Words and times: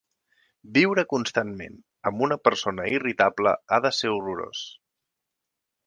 Viure 0.77 1.03
constantment 1.11 1.77
amb 2.11 2.25
una 2.29 2.39
persona 2.49 2.89
irritable 2.99 3.55
ha 3.77 3.83
de 3.87 3.93
ser 4.01 4.15
horrorós. 4.17 4.69